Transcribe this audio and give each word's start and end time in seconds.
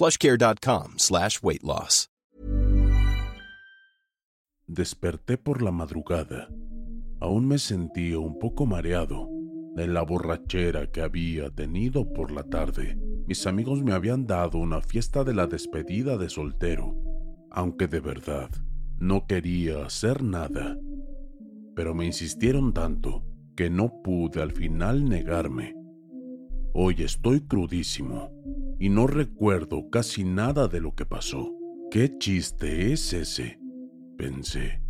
plushcare.com 0.00 0.94
slash 0.96 1.42
weight 1.42 1.62
loss. 1.62 2.08
Desperté 4.66 5.36
por 5.36 5.60
la 5.60 5.72
madrugada. 5.72 6.48
Aún 7.20 7.46
me 7.46 7.58
sentía 7.58 8.18
un 8.18 8.38
poco 8.38 8.64
mareado 8.64 9.28
de 9.74 9.86
la 9.88 10.02
borrachera 10.02 10.90
que 10.90 11.02
había 11.02 11.50
tenido 11.50 12.10
por 12.12 12.30
la 12.30 12.44
tarde. 12.44 12.96
Mis 13.26 13.46
amigos 13.46 13.82
me 13.82 13.92
habían 13.92 14.26
dado 14.26 14.58
una 14.58 14.80
fiesta 14.80 15.22
de 15.22 15.34
la 15.34 15.46
despedida 15.46 16.16
de 16.16 16.30
soltero, 16.30 16.94
aunque 17.50 17.86
de 17.86 18.00
verdad 18.00 18.48
no 18.98 19.26
quería 19.26 19.84
hacer 19.84 20.22
nada. 20.22 20.78
Pero 21.74 21.94
me 21.94 22.06
insistieron 22.06 22.72
tanto 22.72 23.24
que 23.54 23.68
no 23.68 24.00
pude 24.02 24.40
al 24.40 24.52
final 24.52 25.04
negarme. 25.04 25.79
Hoy 26.72 27.02
estoy 27.02 27.40
crudísimo 27.40 28.30
y 28.78 28.90
no 28.90 29.08
recuerdo 29.08 29.90
casi 29.90 30.22
nada 30.22 30.68
de 30.68 30.80
lo 30.80 30.94
que 30.94 31.04
pasó. 31.04 31.52
¿Qué 31.90 32.16
chiste 32.18 32.92
es 32.92 33.12
ese? 33.12 33.58
pensé. 34.16 34.80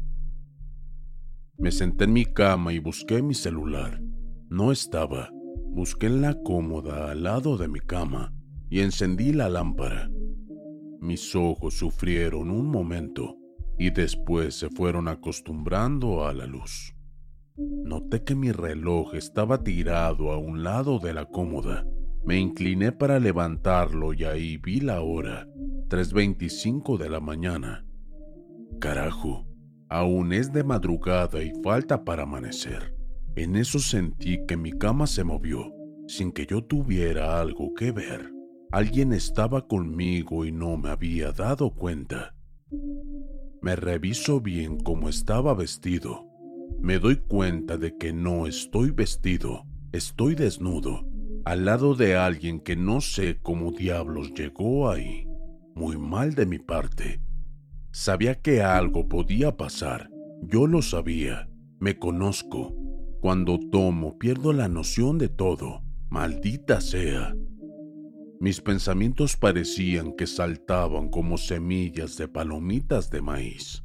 Me 1.57 1.71
senté 1.71 2.05
en 2.05 2.13
mi 2.13 2.27
cama 2.27 2.73
y 2.73 2.81
busqué 2.81 3.23
mi 3.23 3.35
celular. 3.35 4.03
No 4.51 4.73
estaba. 4.73 5.31
Busqué 5.69 6.07
en 6.07 6.21
la 6.21 6.35
cómoda 6.43 7.11
al 7.11 7.23
lado 7.23 7.57
de 7.57 7.69
mi 7.69 7.81
cama 7.81 8.35
y 8.69 8.81
encendí 8.81 9.33
la 9.33 9.49
lámpara. 9.49 10.11
Mis 11.01 11.35
ojos 11.35 11.75
sufrieron 11.75 12.51
un 12.51 12.67
momento 12.67 13.37
y 13.79 13.89
después 13.91 14.55
se 14.55 14.69
fueron 14.69 15.09
acostumbrando 15.09 16.27
a 16.27 16.35
la 16.35 16.47
luz. 16.47 16.95
Noté 17.85 18.23
que 18.23 18.35
mi 18.35 18.53
reloj 18.53 19.15
estaba 19.15 19.63
tirado 19.63 20.33
a 20.33 20.39
un 20.39 20.63
lado 20.63 20.99
de 20.99 21.13
la 21.13 21.27
cómoda. 21.27 21.87
Me 22.25 22.39
incliné 22.39 22.93
para 22.93 23.19
levantarlo 23.19 24.13
y 24.13 24.25
ahí 24.25 24.57
vi 24.57 24.81
la 24.81 25.01
hora, 25.01 25.47
3.25 25.89 26.99
de 26.99 27.11
la 27.11 27.21
mañana. 27.21 27.85
Carajo, 28.79 29.47
aún 29.89 30.33
es 30.33 30.53
de 30.53 30.65
madrugada 30.65 31.43
y 31.43 31.53
falta 31.63 32.05
para 32.05 32.23
amanecer. 32.23 32.95
En 33.37 33.57
eso 33.57 33.79
sentí 33.79 34.45
que 34.47 34.57
mi 34.57 34.73
cama 34.73 35.07
se 35.07 35.25
movió, 35.25 35.73
sin 36.07 36.33
que 36.33 36.47
yo 36.47 36.65
tuviera 36.65 37.41
algo 37.41 37.75
que 37.75 37.93
ver. 37.93 38.33
Alguien 38.73 39.13
estaba 39.13 39.67
conmigo 39.67 40.45
y 40.45 40.53
no 40.53 40.77
me 40.77 40.91
había 40.91 41.33
dado 41.33 41.71
cuenta. 41.75 42.35
Me 43.61 43.77
reviso 43.77 44.41
bien 44.41 44.79
cómo 44.79 45.09
estaba 45.09 45.55
vestido. 45.55 46.30
Me 46.81 46.99
doy 46.99 47.17
cuenta 47.17 47.77
de 47.77 47.97
que 47.99 48.13
no 48.13 48.47
estoy 48.47 48.91
vestido, 48.91 49.67
estoy 49.93 50.35
desnudo, 50.35 51.07
al 51.45 51.67
lado 51.67 51.95
de 51.95 52.17
alguien 52.17 52.61
que 52.61 52.75
no 52.75 53.01
sé 53.01 53.39
cómo 53.43 53.73
diablos 53.73 54.33
llegó 54.35 54.91
ahí. 54.91 55.27
Muy 55.75 55.99
mal 55.99 56.35
de 56.35 56.47
mi 56.47 56.59
parte. 56.59 57.21
Sabía 57.93 58.41
que 58.41 58.63
algo 58.63 59.09
podía 59.09 59.57
pasar. 59.57 60.11
Yo 60.43 60.67
lo 60.67 60.81
sabía. 60.81 61.49
Me 61.79 61.99
conozco. 61.99 62.75
Cuando 63.21 63.59
tomo 63.71 64.19
pierdo 64.19 64.53
la 64.53 64.69
noción 64.69 65.19
de 65.19 65.29
todo. 65.29 65.83
Maldita 66.09 66.81
sea. 66.81 67.35
Mis 68.41 68.61
pensamientos 68.61 69.37
parecían 69.37 70.15
que 70.17 70.27
saltaban 70.27 71.11
como 71.11 71.37
semillas 71.37 72.17
de 72.17 72.27
palomitas 72.27 73.11
de 73.11 73.21
maíz. 73.21 73.85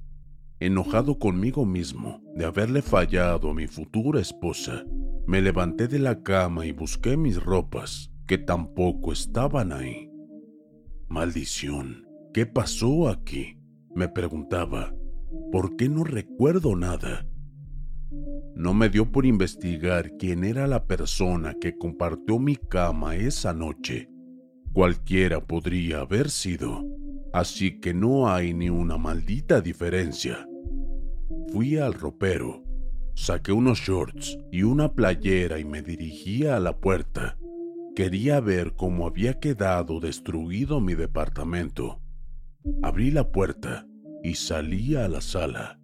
Enojado 0.60 1.20
conmigo 1.20 1.66
mismo 1.66 2.22
de 2.34 2.46
haberle 2.46 2.82
fallado 2.82 3.50
a 3.50 3.54
mi 3.54 3.68
futura 3.68 4.22
esposa, 4.22 4.86
me 5.28 5.42
levanté 5.42 5.88
de 5.88 6.00
la 6.00 6.24
cama 6.24 6.66
y 6.66 6.72
busqué 6.72 7.18
mis 7.18 7.44
ropas, 7.44 8.12
que 8.26 8.38
tampoco 8.38 9.12
estaban 9.12 9.74
ahí. 9.74 10.10
Maldición, 11.10 12.08
¿qué 12.34 12.46
pasó 12.46 13.10
aquí? 13.10 13.60
Me 13.94 14.08
preguntaba, 14.08 14.96
¿por 15.52 15.76
qué 15.76 15.90
no 15.90 16.04
recuerdo 16.04 16.76
nada? 16.76 17.28
No 18.56 18.74
me 18.74 18.90
dio 18.90 19.12
por 19.12 19.26
investigar 19.26 20.16
quién 20.18 20.46
era 20.46 20.68
la 20.68 20.86
persona 20.86 21.56
que 21.60 21.78
compartió 21.78 22.40
mi 22.40 22.56
cama 22.56 23.18
esa 23.18 23.54
noche. 23.54 24.10
Cualquiera 24.72 25.42
podría 25.42 26.00
haber 26.00 26.30
sido, 26.30 26.86
así 27.36 27.82
que 27.82 27.94
no 27.94 28.30
hay 28.30 28.54
ni 28.54 28.70
una 28.70 28.98
maldita 28.98 29.60
diferencia. 29.60 30.48
Fui 31.52 31.78
al 31.78 31.94
ropero, 31.94 32.64
saqué 33.14 33.52
unos 33.52 33.80
shorts 33.80 34.40
y 34.54 34.64
una 34.64 34.94
playera 34.94 35.60
y 35.60 35.66
me 35.66 35.82
dirigí 35.82 36.46
a 36.46 36.62
la 36.62 36.80
puerta. 36.80 37.38
Quería 37.94 38.40
ver 38.40 38.76
cómo 38.78 39.06
había 39.06 39.38
quedado 39.42 40.00
destruido 40.00 40.80
mi 40.80 40.96
departamento. 40.96 42.00
Abrí 42.82 43.12
la 43.12 43.30
puerta 43.34 43.86
y 44.24 44.36
salí 44.36 44.96
a 44.96 45.10
la 45.10 45.20
sala. 45.20 45.78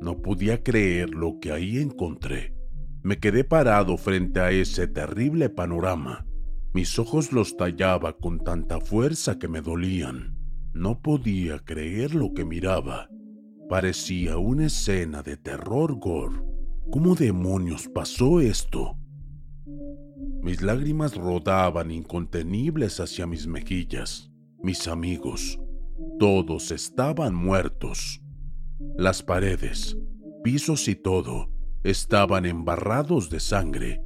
No 0.00 0.20
podía 0.20 0.64
creer 0.64 1.10
lo 1.10 1.38
que 1.38 1.52
ahí 1.52 1.78
encontré. 1.78 2.56
Me 3.04 3.20
quedé 3.20 3.44
parado 3.44 3.96
frente 3.96 4.40
a 4.40 4.50
ese 4.50 4.88
terrible 4.88 5.50
panorama. 5.50 6.26
Mis 6.74 6.98
ojos 6.98 7.32
los 7.32 7.56
tallaba 7.56 8.16
con 8.16 8.40
tanta 8.40 8.80
fuerza 8.80 9.38
que 9.38 9.46
me 9.46 9.60
dolían. 9.60 10.39
No 10.72 11.00
podía 11.00 11.58
creer 11.58 12.14
lo 12.14 12.32
que 12.32 12.44
miraba. 12.44 13.08
Parecía 13.68 14.38
una 14.38 14.66
escena 14.66 15.22
de 15.22 15.36
terror 15.36 15.98
gore. 15.98 16.42
¿Cómo 16.90 17.14
demonios 17.14 17.88
pasó 17.88 18.40
esto? 18.40 18.96
Mis 20.42 20.62
lágrimas 20.62 21.16
rodaban 21.16 21.90
incontenibles 21.90 22.98
hacia 23.00 23.26
mis 23.26 23.46
mejillas. 23.46 24.30
Mis 24.62 24.88
amigos, 24.88 25.60
todos 26.18 26.70
estaban 26.70 27.34
muertos. 27.34 28.22
Las 28.96 29.22
paredes, 29.22 29.96
pisos 30.42 30.88
y 30.88 30.94
todo 30.94 31.50
estaban 31.84 32.46
embarrados 32.46 33.30
de 33.30 33.40
sangre. 33.40 34.02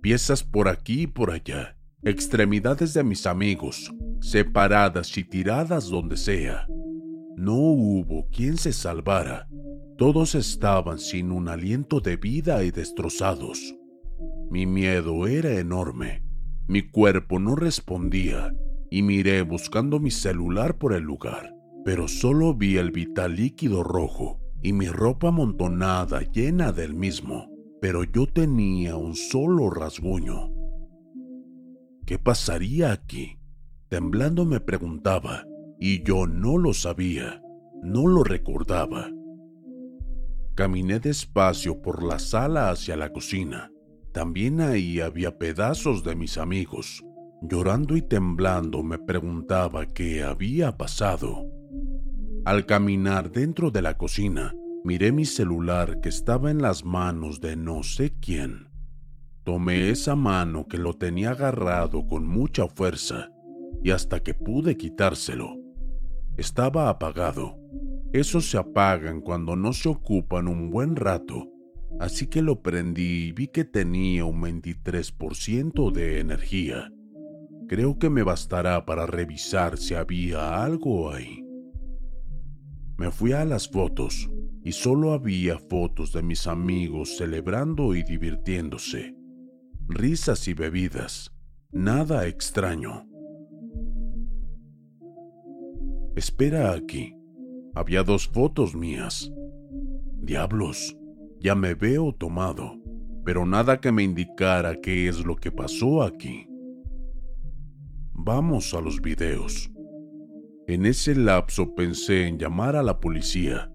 Piezas 0.00 0.42
por 0.44 0.68
aquí 0.68 1.02
y 1.02 1.06
por 1.06 1.30
allá, 1.30 1.76
extremidades 2.02 2.94
de 2.94 3.04
mis 3.04 3.26
amigos, 3.26 3.92
separadas 4.20 5.16
y 5.18 5.24
tiradas 5.24 5.88
donde 5.88 6.16
sea. 6.16 6.66
No 7.36 7.54
hubo 7.54 8.28
quien 8.30 8.56
se 8.56 8.72
salvara. 8.72 9.48
Todos 9.98 10.34
estaban 10.34 10.98
sin 10.98 11.30
un 11.30 11.48
aliento 11.48 12.00
de 12.00 12.16
vida 12.16 12.64
y 12.64 12.70
destrozados. 12.70 13.74
Mi 14.50 14.66
miedo 14.66 15.26
era 15.26 15.58
enorme. 15.58 16.22
Mi 16.68 16.88
cuerpo 16.88 17.38
no 17.38 17.54
respondía 17.54 18.54
y 18.90 19.02
miré 19.02 19.42
buscando 19.42 20.00
mi 20.00 20.10
celular 20.10 20.78
por 20.78 20.94
el 20.94 21.02
lugar. 21.02 21.54
pero 21.82 22.08
solo 22.08 22.54
vi 22.54 22.76
el 22.76 22.90
vital 22.90 23.36
líquido 23.36 23.82
rojo 23.82 24.38
y 24.62 24.74
mi 24.74 24.86
ropa 24.88 25.28
amontonada 25.28 26.20
llena 26.20 26.72
del 26.72 26.94
mismo, 26.94 27.48
pero 27.80 28.04
yo 28.04 28.26
tenía 28.26 28.96
un 28.96 29.14
solo 29.14 29.70
rasguño. 29.70 30.59
¿Qué 32.06 32.18
pasaría 32.18 32.92
aquí? 32.92 33.38
Temblando 33.88 34.44
me 34.44 34.60
preguntaba, 34.60 35.44
y 35.78 36.02
yo 36.02 36.26
no 36.26 36.58
lo 36.58 36.74
sabía, 36.74 37.42
no 37.82 38.06
lo 38.06 38.22
recordaba. 38.22 39.10
Caminé 40.54 41.00
despacio 41.00 41.80
por 41.80 42.02
la 42.02 42.18
sala 42.18 42.70
hacia 42.70 42.96
la 42.96 43.12
cocina. 43.12 43.70
También 44.12 44.60
ahí 44.60 45.00
había 45.00 45.38
pedazos 45.38 46.04
de 46.04 46.16
mis 46.16 46.36
amigos. 46.36 47.02
Llorando 47.42 47.96
y 47.96 48.02
temblando 48.02 48.82
me 48.82 48.98
preguntaba 48.98 49.86
qué 49.86 50.22
había 50.22 50.76
pasado. 50.76 51.46
Al 52.44 52.66
caminar 52.66 53.30
dentro 53.30 53.70
de 53.70 53.82
la 53.82 53.96
cocina, 53.96 54.54
miré 54.84 55.12
mi 55.12 55.24
celular 55.24 56.00
que 56.00 56.08
estaba 56.08 56.50
en 56.50 56.60
las 56.60 56.84
manos 56.84 57.40
de 57.40 57.56
no 57.56 57.82
sé 57.82 58.12
quién. 58.20 58.69
Tomé 59.44 59.90
esa 59.90 60.14
mano 60.14 60.66
que 60.68 60.76
lo 60.76 60.94
tenía 60.94 61.30
agarrado 61.30 62.06
con 62.06 62.26
mucha 62.26 62.68
fuerza 62.68 63.30
y 63.82 63.90
hasta 63.90 64.20
que 64.20 64.34
pude 64.34 64.76
quitárselo. 64.76 65.56
Estaba 66.36 66.88
apagado. 66.88 67.58
Esos 68.12 68.50
se 68.50 68.58
apagan 68.58 69.20
cuando 69.20 69.56
no 69.56 69.72
se 69.72 69.88
ocupan 69.88 70.48
un 70.48 70.70
buen 70.70 70.96
rato, 70.96 71.48
así 72.00 72.26
que 72.26 72.42
lo 72.42 72.60
prendí 72.60 73.28
y 73.28 73.32
vi 73.32 73.48
que 73.48 73.64
tenía 73.64 74.24
un 74.24 74.42
23% 74.42 75.92
de 75.92 76.20
energía. 76.20 76.92
Creo 77.68 77.98
que 77.98 78.10
me 78.10 78.22
bastará 78.22 78.84
para 78.84 79.06
revisar 79.06 79.78
si 79.78 79.94
había 79.94 80.62
algo 80.62 81.12
ahí. 81.12 81.44
Me 82.98 83.10
fui 83.10 83.32
a 83.32 83.44
las 83.44 83.68
fotos 83.68 84.28
y 84.64 84.72
solo 84.72 85.12
había 85.12 85.58
fotos 85.58 86.12
de 86.12 86.22
mis 86.22 86.46
amigos 86.46 87.16
celebrando 87.16 87.94
y 87.94 88.02
divirtiéndose. 88.02 89.19
Risas 89.92 90.46
y 90.46 90.54
bebidas. 90.54 91.32
Nada 91.72 92.28
extraño. 92.28 93.08
Espera 96.14 96.72
aquí. 96.72 97.16
Había 97.74 98.04
dos 98.04 98.28
fotos 98.28 98.76
mías. 98.76 99.32
Diablos, 100.22 100.96
ya 101.40 101.56
me 101.56 101.74
veo 101.74 102.14
tomado, 102.14 102.80
pero 103.24 103.44
nada 103.44 103.80
que 103.80 103.90
me 103.90 104.04
indicara 104.04 104.80
qué 104.80 105.08
es 105.08 105.26
lo 105.26 105.34
que 105.34 105.50
pasó 105.50 106.04
aquí. 106.04 106.46
Vamos 108.12 108.72
a 108.74 108.80
los 108.80 109.02
videos. 109.02 109.72
En 110.68 110.86
ese 110.86 111.16
lapso 111.16 111.74
pensé 111.74 112.28
en 112.28 112.38
llamar 112.38 112.76
a 112.76 112.84
la 112.84 113.00
policía, 113.00 113.72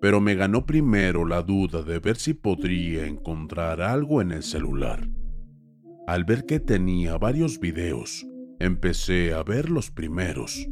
pero 0.00 0.20
me 0.20 0.34
ganó 0.34 0.66
primero 0.66 1.24
la 1.24 1.40
duda 1.40 1.82
de 1.82 2.00
ver 2.00 2.16
si 2.16 2.34
podría 2.34 3.06
encontrar 3.06 3.80
algo 3.80 4.20
en 4.20 4.32
el 4.32 4.42
celular. 4.42 5.08
Al 6.06 6.24
ver 6.24 6.46
que 6.46 6.58
tenía 6.58 7.16
varios 7.16 7.60
videos, 7.60 8.26
empecé 8.58 9.32
a 9.34 9.42
ver 9.44 9.70
los 9.70 9.90
primeros. 9.90 10.66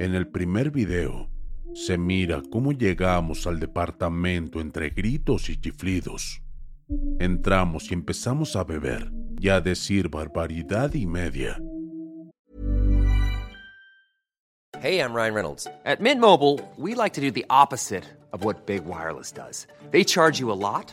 En 0.00 0.14
el 0.14 0.26
primer 0.26 0.72
video, 0.72 1.30
se 1.72 1.98
mira 1.98 2.42
cómo 2.50 2.72
llegamos 2.72 3.46
al 3.46 3.60
departamento 3.60 4.60
entre 4.60 4.90
gritos 4.90 5.48
y 5.50 5.60
chiflidos. 5.60 6.42
Entramos 7.20 7.90
y 7.90 7.94
empezamos 7.94 8.56
a 8.56 8.64
beber 8.64 9.12
y 9.40 9.50
a 9.50 9.60
decir 9.60 10.08
barbaridad 10.08 10.92
y 10.94 11.06
media. 11.06 11.56
Hey, 14.80 14.98
I'm 14.98 15.14
Ryan 15.14 15.34
Reynolds. 15.34 15.66
At 15.86 16.00
Mint 16.00 16.20
Mobile, 16.20 16.60
we 16.76 16.94
like 16.94 17.14
to 17.14 17.20
do 17.20 17.30
the 17.30 17.46
opposite 17.48 18.04
of 18.32 18.44
what 18.44 18.66
Big 18.66 18.84
Wireless 18.84 19.32
does. 19.32 19.66
They 19.92 20.04
charge 20.04 20.40
you 20.40 20.50
a 20.50 20.58
lot, 20.58 20.92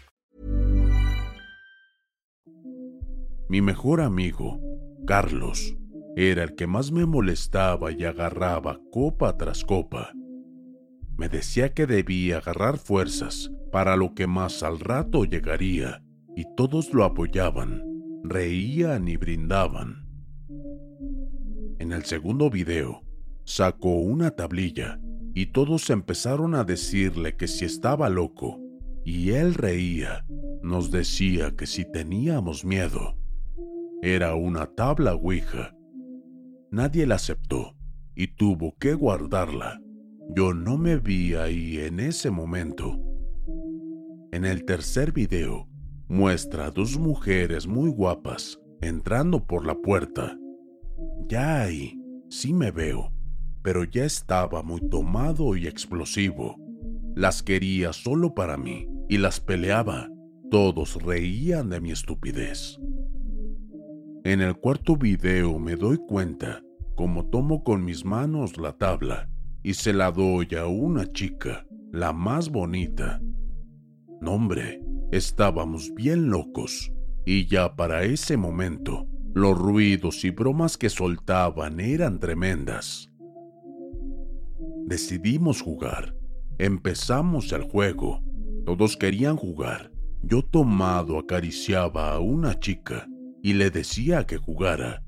Mi 3.51 3.61
mejor 3.61 3.99
amigo, 3.99 4.61
Carlos, 5.05 5.75
era 6.15 6.41
el 6.41 6.55
que 6.55 6.67
más 6.67 6.93
me 6.93 7.05
molestaba 7.05 7.91
y 7.91 8.05
agarraba 8.05 8.79
copa 8.93 9.35
tras 9.35 9.65
copa. 9.65 10.13
Me 11.17 11.27
decía 11.27 11.73
que 11.73 11.85
debía 11.85 12.37
agarrar 12.37 12.77
fuerzas 12.77 13.51
para 13.69 13.97
lo 13.97 14.13
que 14.13 14.25
más 14.25 14.63
al 14.63 14.79
rato 14.79 15.25
llegaría, 15.25 16.01
y 16.33 16.45
todos 16.55 16.93
lo 16.93 17.03
apoyaban, 17.03 17.83
reían 18.23 19.09
y 19.09 19.17
brindaban. 19.17 20.07
En 21.77 21.91
el 21.91 22.05
segundo 22.05 22.49
video, 22.49 23.01
sacó 23.43 23.95
una 23.95 24.31
tablilla 24.31 24.97
y 25.33 25.47
todos 25.47 25.89
empezaron 25.89 26.55
a 26.55 26.63
decirle 26.63 27.35
que 27.35 27.49
si 27.49 27.65
estaba 27.65 28.07
loco, 28.07 28.61
y 29.03 29.31
él 29.31 29.55
reía, 29.55 30.25
nos 30.63 30.89
decía 30.89 31.53
que 31.57 31.65
si 31.65 31.83
teníamos 31.83 32.63
miedo. 32.63 33.20
Era 34.03 34.33
una 34.33 34.65
tabla 34.65 35.13
Ouija. 35.13 35.75
Nadie 36.71 37.05
la 37.05 37.15
aceptó 37.15 37.75
y 38.15 38.29
tuvo 38.35 38.75
que 38.79 38.95
guardarla. 38.95 39.79
Yo 40.35 40.55
no 40.55 40.79
me 40.79 40.97
vi 40.97 41.35
ahí 41.35 41.77
en 41.77 41.99
ese 41.99 42.31
momento. 42.31 42.99
En 44.31 44.43
el 44.43 44.65
tercer 44.65 45.11
video, 45.11 45.67
muestra 46.07 46.65
a 46.65 46.71
dos 46.71 46.97
mujeres 46.97 47.67
muy 47.67 47.91
guapas 47.91 48.59
entrando 48.81 49.45
por 49.45 49.67
la 49.67 49.75
puerta. 49.75 50.35
Ya 51.27 51.61
ahí, 51.61 52.01
sí 52.27 52.53
me 52.53 52.71
veo, 52.71 53.13
pero 53.61 53.83
ya 53.83 54.05
estaba 54.05 54.63
muy 54.63 54.81
tomado 54.89 55.55
y 55.55 55.67
explosivo. 55.67 56.55
Las 57.15 57.43
quería 57.43 57.93
solo 57.93 58.33
para 58.33 58.57
mí 58.57 58.87
y 59.09 59.19
las 59.19 59.39
peleaba. 59.39 60.09
Todos 60.49 60.99
reían 61.03 61.69
de 61.69 61.81
mi 61.81 61.91
estupidez. 61.91 62.79
En 64.23 64.39
el 64.39 64.55
cuarto 64.55 64.95
video 64.95 65.57
me 65.57 65.75
doy 65.75 65.97
cuenta 65.97 66.61
como 66.93 67.25
tomo 67.25 67.63
con 67.63 67.83
mis 67.83 68.05
manos 68.05 68.55
la 68.57 68.73
tabla 68.73 69.27
y 69.63 69.73
se 69.73 69.93
la 69.93 70.11
doy 70.11 70.47
a 70.55 70.67
una 70.67 71.11
chica, 71.11 71.65
la 71.91 72.13
más 72.13 72.51
bonita. 72.51 73.19
No, 74.21 74.33
hombre, 74.33 74.79
estábamos 75.11 75.91
bien 75.95 76.29
locos, 76.29 76.93
y 77.25 77.47
ya 77.47 77.75
para 77.75 78.03
ese 78.03 78.37
momento, 78.37 79.07
los 79.33 79.57
ruidos 79.57 80.23
y 80.23 80.29
bromas 80.29 80.77
que 80.77 80.91
soltaban 80.91 81.79
eran 81.79 82.19
tremendas. 82.19 83.11
Decidimos 84.85 85.63
jugar. 85.63 86.15
Empezamos 86.59 87.51
el 87.53 87.63
juego. 87.63 88.21
Todos 88.67 88.97
querían 88.97 89.35
jugar. 89.35 89.91
Yo 90.21 90.43
tomado 90.43 91.17
acariciaba 91.17 92.11
a 92.11 92.19
una 92.19 92.59
chica 92.59 93.07
y 93.41 93.53
le 93.53 93.71
decía 93.71 94.25
que 94.25 94.37
jugara. 94.37 95.03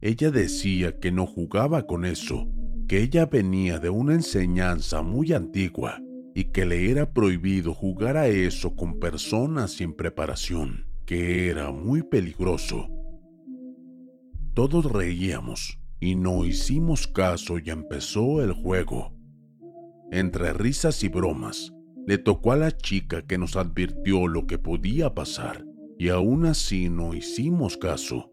Ella 0.00 0.30
decía 0.30 0.98
que 0.98 1.12
no 1.12 1.26
jugaba 1.26 1.86
con 1.86 2.04
eso, 2.04 2.48
que 2.88 3.02
ella 3.02 3.26
venía 3.26 3.78
de 3.78 3.90
una 3.90 4.14
enseñanza 4.14 5.02
muy 5.02 5.32
antigua 5.32 6.00
y 6.34 6.44
que 6.44 6.64
le 6.64 6.90
era 6.90 7.12
prohibido 7.12 7.74
jugar 7.74 8.16
a 8.16 8.28
eso 8.28 8.74
con 8.74 8.98
personas 8.98 9.72
sin 9.72 9.94
preparación, 9.94 10.86
que 11.06 11.48
era 11.48 11.70
muy 11.70 12.02
peligroso. 12.02 12.88
Todos 14.54 14.90
reíamos 14.90 15.78
y 16.00 16.14
no 16.14 16.44
hicimos 16.44 17.06
caso 17.06 17.58
y 17.58 17.70
empezó 17.70 18.42
el 18.42 18.52
juego. 18.52 19.12
Entre 20.10 20.52
risas 20.52 21.02
y 21.04 21.08
bromas, 21.08 21.72
le 22.06 22.18
tocó 22.18 22.52
a 22.52 22.56
la 22.56 22.76
chica 22.76 23.22
que 23.22 23.38
nos 23.38 23.56
advirtió 23.56 24.26
lo 24.26 24.46
que 24.46 24.58
podía 24.58 25.14
pasar 25.14 25.64
y 26.02 26.08
aún 26.08 26.46
así 26.46 26.88
no 26.88 27.14
hicimos 27.14 27.76
caso. 27.76 28.28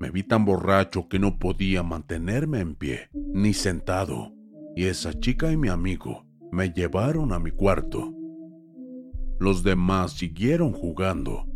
Me 0.00 0.10
vi 0.10 0.24
tan 0.24 0.44
borracho 0.44 1.08
que 1.08 1.20
no 1.20 1.38
podía 1.38 1.84
mantenerme 1.84 2.58
en 2.58 2.74
pie, 2.74 3.08
ni 3.14 3.54
sentado, 3.54 4.32
y 4.74 4.86
esa 4.86 5.12
chica 5.12 5.52
y 5.52 5.56
mi 5.56 5.68
amigo 5.68 6.26
me 6.50 6.72
llevaron 6.72 7.32
a 7.32 7.38
mi 7.38 7.52
cuarto. 7.52 8.12
Los 9.38 9.62
demás 9.62 10.14
siguieron 10.14 10.72
jugando. 10.72 11.46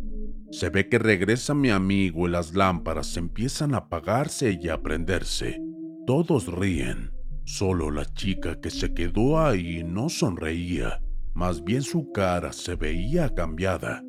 Se 0.49 0.69
ve 0.69 0.87
que 0.87 0.97
regresa 0.97 1.53
mi 1.53 1.71
amigo 1.71 2.29
y 2.29 2.31
las 2.31 2.55
lámparas 2.55 3.17
empiezan 3.17 3.73
a 3.73 3.79
apagarse 3.79 4.57
y 4.61 4.69
a 4.69 4.81
prenderse. 4.81 5.61
Todos 6.05 6.47
ríen. 6.47 7.11
Solo 7.43 7.91
la 7.91 8.05
chica 8.05 8.61
que 8.61 8.69
se 8.69 8.93
quedó 8.93 9.41
ahí 9.41 9.83
no 9.83 10.07
sonreía, 10.07 11.01
más 11.33 11.65
bien 11.65 11.81
su 11.81 12.13
cara 12.13 12.53
se 12.53 12.75
veía 12.75 13.35
cambiada. 13.35 14.06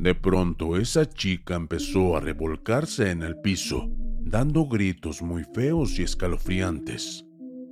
De 0.00 0.14
pronto 0.14 0.78
esa 0.78 1.06
chica 1.06 1.56
empezó 1.56 2.16
a 2.16 2.20
revolcarse 2.20 3.10
en 3.10 3.22
el 3.22 3.36
piso, 3.36 3.90
dando 4.22 4.64
gritos 4.64 5.20
muy 5.20 5.44
feos 5.52 5.98
y 5.98 6.04
escalofriantes. 6.04 7.26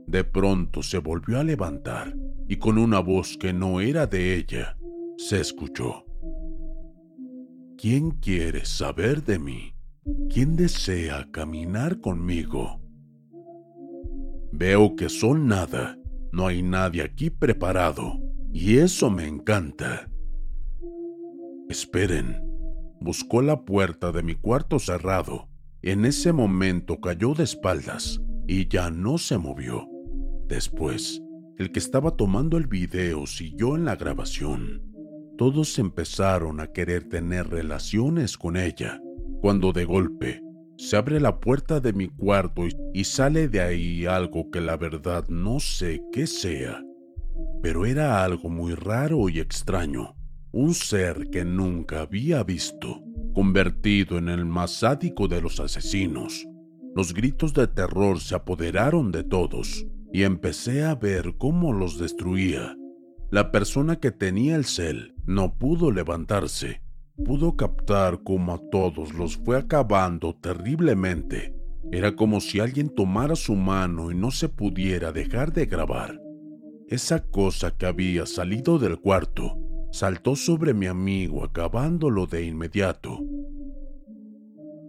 De 0.07 0.25
pronto 0.25 0.83
se 0.83 0.99
volvió 0.99 1.39
a 1.39 1.43
levantar 1.43 2.15
y 2.47 2.57
con 2.57 2.77
una 2.77 3.01
voz 3.01 3.39
que 3.39 3.55
no 3.55 3.81
era 3.81 4.07
de 4.07 4.35
ella, 4.35 4.77
se 5.17 5.41
escuchó. 5.41 6.05
¿Quién 7.79 8.11
quiere 8.11 8.67
saber 8.67 9.25
de 9.25 9.39
mí? 9.39 9.73
¿Quién 10.29 10.55
desea 10.55 11.31
caminar 11.33 11.99
conmigo? 11.99 12.83
Veo 14.53 14.97
que 14.97 15.09
son 15.09 15.47
nada, 15.47 15.97
no 16.31 16.47
hay 16.47 16.61
nadie 16.61 17.01
aquí 17.01 17.31
preparado, 17.31 18.21
y 18.53 18.77
eso 18.77 19.11
me 19.11 19.27
encanta. 19.27 20.11
Esperen. 21.69 22.41
Buscó 22.99 23.43
la 23.43 23.67
puerta 23.67 24.11
de 24.11 24.23
mi 24.23 24.35
cuarto 24.35 24.79
cerrado. 24.79 25.51
En 25.83 26.07
ese 26.07 26.33
momento 26.33 26.99
cayó 26.99 27.35
de 27.35 27.45
espaldas 27.45 28.23
y 28.47 28.69
ya 28.69 28.91
no 28.91 29.19
se 29.19 29.37
movió. 29.37 29.87
Después, 30.47 31.23
el 31.59 31.71
que 31.71 31.79
estaba 31.79 32.13
tomando 32.13 32.57
el 32.57 32.69
video 32.69 33.27
siguió 33.27 33.77
en 33.77 33.85
la 33.85 33.97
grabación. 33.97 34.83
Todos 35.37 35.79
empezaron 35.79 36.61
a 36.61 36.69
querer 36.69 37.07
tener 37.07 37.49
relaciones 37.49 38.39
con 38.39 38.57
ella, 38.57 39.03
cuando 39.43 39.73
de 39.75 39.85
golpe 39.85 40.43
se 40.79 40.97
abre 40.97 41.21
la 41.21 41.39
puerta 41.39 41.81
de 41.81 41.93
mi 41.93 42.09
cuarto 42.09 42.63
y 42.95 43.05
sale 43.05 43.47
de 43.49 43.61
ahí 43.61 44.07
algo 44.07 44.51
que 44.51 44.63
la 44.63 44.79
verdad 44.79 45.29
no 45.29 45.61
sé 45.61 46.01
qué 46.13 46.27
sea, 46.27 46.83
pero 47.63 47.85
era 47.85 48.25
algo 48.25 48.49
muy 48.49 48.75
raro 48.75 49.29
y 49.29 49.39
extraño 49.39 50.18
un 50.53 50.75
ser 50.75 51.29
que 51.31 51.45
nunca 51.45 52.03
había 52.03 52.43
visto, 52.43 53.03
convertido 53.35 54.19
en 54.19 54.29
el 54.29 54.45
más 54.45 54.73
sádico 54.73 55.29
de 55.29 55.43
los 55.43 55.61
asesinos. 55.61 56.47
Los 56.95 57.13
gritos 57.13 57.53
de 57.53 57.67
terror 57.67 58.19
se 58.21 58.35
apoderaron 58.35 59.13
de 59.13 59.25
todos 59.25 59.87
y 60.13 60.23
empecé 60.23 60.85
a 60.85 60.95
ver 60.95 61.35
cómo 61.37 61.73
los 61.73 61.99
destruía. 61.99 62.77
La 63.31 63.53
persona 63.53 63.97
que 63.97 64.11
tenía 64.11 64.57
el 64.57 64.65
cel 64.65 65.15
no 65.27 65.59
pudo 65.59 65.91
levantarse, 65.91 66.81
pudo 67.25 67.57
captar 67.57 68.23
cómo 68.25 68.55
a 68.55 68.71
todos 68.71 69.13
los 69.13 69.37
fue 69.37 69.59
acabando 69.59 70.35
terriblemente. 70.35 71.55
Era 71.93 72.17
como 72.17 72.41
si 72.41 72.59
alguien 72.59 72.89
tomara 72.89 73.37
su 73.37 73.55
mano 73.55 74.11
y 74.11 74.15
no 74.15 74.31
se 74.31 74.49
pudiera 74.49 75.13
dejar 75.13 75.53
de 75.53 75.67
grabar. 75.67 76.19
Esa 76.89 77.23
cosa 77.23 77.77
que 77.77 77.85
había 77.85 78.25
salido 78.25 78.79
del 78.79 78.99
cuarto 78.99 79.68
saltó 79.91 80.37
sobre 80.37 80.75
mi 80.75 80.87
amigo 80.87 81.45
acabándolo 81.45 82.27
de 82.27 82.45
inmediato. 82.45 83.19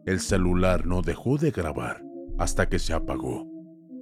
El 0.06 0.20
celular 0.20 0.86
no 0.86 1.02
dejó 1.02 1.38
de 1.38 1.52
grabar 1.52 2.04
hasta 2.38 2.68
que 2.68 2.80
se 2.80 2.94
apagó. 2.94 3.48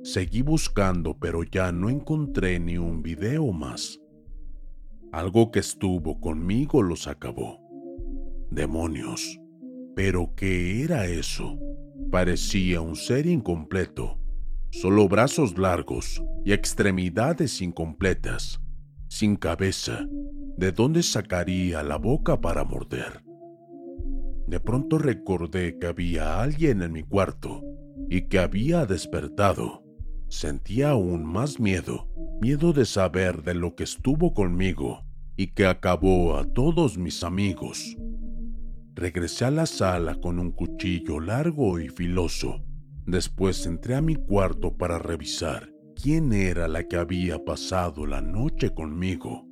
Seguí 0.04 0.42
buscando 0.42 1.18
pero 1.20 1.44
ya 1.44 1.72
no 1.72 1.90
encontré 1.90 2.60
ni 2.60 2.78
un 2.78 3.02
video 3.02 3.52
más. 3.52 4.00
Algo 5.12 5.52
que 5.52 5.60
estuvo 5.60 6.20
conmigo 6.20 6.82
los 6.82 7.08
acabó. 7.08 7.60
Demonios. 8.52 9.40
¿Pero 9.96 10.34
qué 10.36 10.84
era 10.84 11.08
eso? 11.08 11.58
Parecía 12.12 12.82
un 12.82 12.96
ser 12.96 13.26
incompleto, 13.26 14.20
solo 14.70 15.10
brazos 15.10 15.58
largos 15.58 16.22
y 16.46 16.54
extremidades 16.54 17.62
incompletas, 17.62 18.62
sin 19.08 19.36
cabeza 19.36 20.08
¿De 20.58 20.72
dónde 20.72 21.04
sacaría 21.04 21.84
la 21.84 21.98
boca 21.98 22.42
para 22.42 22.64
morder? 22.64 23.22
De 24.48 24.60
pronto 24.60 24.98
recordé 24.98 25.78
que 25.78 25.86
había 25.86 26.42
alguien 26.42 26.82
en 26.82 26.94
mi 26.94 27.04
cuarto 27.04 27.62
y 28.10 28.22
que 28.24 28.40
había 28.40 28.88
despertado. 28.88 29.84
Sentía 30.30 30.90
aún 30.90 31.24
más 31.26 31.60
miedo, 31.60 32.08
miedo 32.42 32.74
de 32.74 32.86
saber 32.86 33.44
de 33.44 33.54
lo 33.54 33.76
que 33.76 33.84
estuvo 33.84 34.34
conmigo 34.34 35.04
y 35.36 35.48
que 35.48 35.68
acabó 35.68 36.38
a 36.38 36.44
todos 36.44 36.98
mis 36.98 37.24
amigos. 37.24 37.96
Regresé 38.96 39.46
a 39.46 39.52
la 39.52 39.68
sala 39.68 40.16
con 40.16 40.40
un 40.40 40.52
cuchillo 40.52 41.20
largo 41.20 41.80
y 41.80 41.90
filoso. 41.90 42.64
Después 43.06 43.64
entré 43.68 43.94
a 43.94 44.02
mi 44.02 44.16
cuarto 44.16 44.76
para 44.76 44.98
revisar 44.98 45.72
quién 45.96 46.34
era 46.34 46.68
la 46.68 46.84
que 46.88 46.98
había 46.98 47.46
pasado 47.46 48.08
la 48.08 48.22
noche 48.22 48.74
conmigo. 48.74 49.47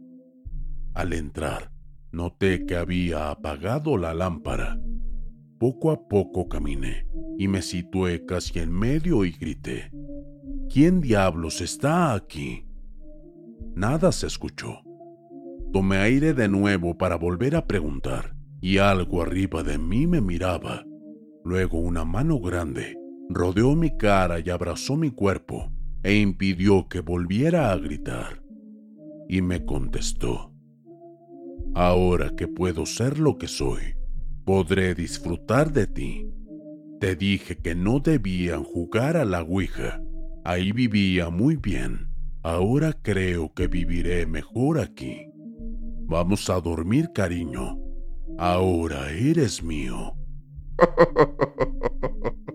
Al 0.95 1.11
entrar, 1.11 1.71
noté 2.13 2.65
que 2.65 2.77
había 2.77 3.29
apagado 3.29 3.97
la 3.97 4.13
lámpara. 4.13 4.79
Poco 5.59 5.91
a 5.91 6.07
poco 6.07 6.47
caminé 6.47 7.05
y 7.37 7.49
me 7.49 7.61
situé 7.61 8.25
casi 8.25 8.59
en 8.59 8.71
medio 8.71 9.25
y 9.25 9.31
grité, 9.31 9.91
¿quién 10.69 11.01
diablos 11.01 11.59
está 11.59 12.13
aquí? 12.13 12.65
Nada 13.75 14.13
se 14.13 14.27
escuchó. 14.27 14.81
Tomé 15.73 15.97
aire 15.97 16.33
de 16.33 16.47
nuevo 16.47 16.97
para 16.97 17.17
volver 17.17 17.57
a 17.57 17.67
preguntar 17.67 18.33
y 18.61 18.77
algo 18.77 19.21
arriba 19.21 19.63
de 19.63 19.77
mí 19.77 20.07
me 20.07 20.21
miraba. 20.21 20.85
Luego 21.43 21.77
una 21.77 22.05
mano 22.05 22.39
grande 22.39 22.95
rodeó 23.29 23.75
mi 23.75 23.97
cara 23.97 24.39
y 24.39 24.49
abrazó 24.49 24.95
mi 24.95 25.11
cuerpo 25.11 25.73
e 26.03 26.15
impidió 26.15 26.87
que 26.87 27.01
volviera 27.01 27.73
a 27.73 27.77
gritar. 27.77 28.41
Y 29.27 29.41
me 29.41 29.65
contestó, 29.65 30.54
Ahora 31.75 32.29
que 32.37 32.47
puedo 32.47 32.85
ser 32.85 33.19
lo 33.19 33.37
que 33.37 33.49
soy, 33.49 33.97
podré 34.45 34.95
disfrutar 34.95 35.73
de 35.73 35.87
ti. 35.87 36.25
Te 37.01 37.17
dije 37.17 37.57
que 37.57 37.75
no 37.75 37.99
debían 37.99 38.63
jugar 38.63 39.17
a 39.17 39.25
la 39.25 39.41
Ouija. 39.41 40.01
Ahí 40.45 40.71
vivía 40.71 41.29
muy 41.29 41.57
bien. 41.57 42.07
Ahora 42.43 42.93
creo 42.93 43.53
que 43.53 43.67
viviré 43.67 44.25
mejor 44.25 44.79
aquí. 44.79 45.27
Vamos 46.07 46.49
a 46.49 46.61
dormir, 46.61 47.11
cariño. 47.13 47.77
Ahora 48.37 49.11
eres 49.11 49.61
mío. 49.61 50.13